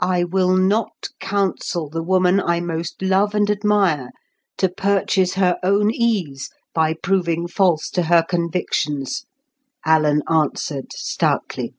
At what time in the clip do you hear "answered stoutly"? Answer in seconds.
10.28-11.72